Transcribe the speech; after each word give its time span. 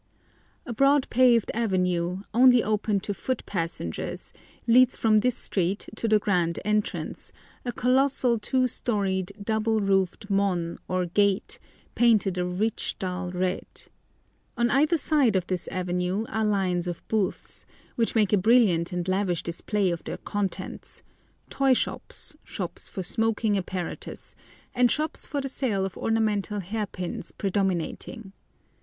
A 0.65 0.73
broad 0.73 1.07
paved 1.11 1.51
avenue, 1.53 2.21
only 2.33 2.63
open 2.63 3.01
to 3.01 3.13
foot 3.13 3.45
passengers, 3.45 4.33
leads 4.65 4.97
from 4.97 5.19
this 5.19 5.37
street 5.37 5.87
to 5.95 6.07
the 6.07 6.17
grand 6.17 6.59
entrance, 6.65 7.31
a 7.65 7.71
colossal 7.71 8.39
two 8.39 8.67
storied 8.67 9.31
double 9.43 9.79
roofed 9.79 10.27
mon, 10.27 10.79
or 10.87 11.05
gate, 11.05 11.59
painted 11.93 12.39
a 12.39 12.45
rich 12.45 12.95
dull 12.97 13.29
red. 13.29 13.67
On 14.57 14.71
either 14.71 14.97
side 14.97 15.35
of 15.35 15.45
this 15.45 15.67
avenue 15.67 16.25
are 16.29 16.45
lines 16.45 16.87
of 16.87 17.07
booths—which 17.07 18.15
make 18.15 18.33
a 18.33 18.37
brilliant 18.39 18.91
and 18.91 19.07
lavish 19.07 19.43
display 19.43 19.91
of 19.91 20.03
their 20.05 20.17
contents—toy 20.17 21.73
shops, 21.73 22.35
shops 22.43 22.89
for 22.89 23.03
smoking 23.03 23.55
apparatus, 23.55 24.35
and 24.73 24.89
shops 24.89 25.27
for 25.27 25.41
the 25.41 25.47
sale 25.47 25.85
of 25.85 25.95
ornamental 25.95 26.59
hair 26.59 26.87
pins 26.87 27.31
predominating. 27.31 28.33